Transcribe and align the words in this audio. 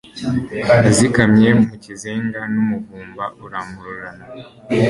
nazikamye 0.81 1.49
mu 1.65 1.65
kizenga, 1.83 2.39
n'umuvumba 2.53 3.23
urampururana 3.45 4.25